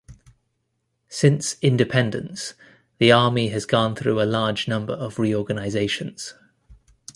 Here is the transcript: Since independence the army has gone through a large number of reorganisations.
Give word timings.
Since 1.09 1.57
independence 1.61 2.55
the 2.97 3.11
army 3.11 3.49
has 3.49 3.67
gone 3.67 3.95
through 3.95 4.19
a 4.19 4.25
large 4.25 4.67
number 4.67 4.93
of 4.93 5.19
reorganisations. 5.19 6.33